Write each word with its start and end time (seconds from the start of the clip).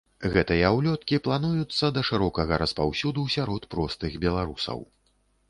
Гэтыя 0.35 0.69
ўлёткі 0.77 1.19
плануюцца 1.27 1.89
да 1.97 2.01
шырокага 2.09 2.59
распаўсюду 2.65 3.27
сярод 3.35 3.69
простых 3.77 4.19
беларусаў. 4.27 4.85